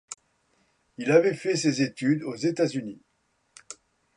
Il 0.97 1.11
avait 1.11 1.35
fait 1.35 1.55
ses 1.55 1.83
études 1.83 2.23
aux 2.23 2.35
États-Unis. 2.35 3.03